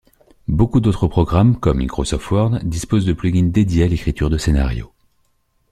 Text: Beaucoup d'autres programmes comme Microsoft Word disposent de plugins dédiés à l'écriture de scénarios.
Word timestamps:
Beaucoup 0.47 0.79
d'autres 0.79 1.07
programmes 1.07 1.59
comme 1.59 1.77
Microsoft 1.77 2.31
Word 2.31 2.57
disposent 2.63 3.05
de 3.05 3.13
plugins 3.13 3.51
dédiés 3.51 3.83
à 3.83 3.87
l'écriture 3.87 4.31
de 4.31 4.39
scénarios. 4.39 4.91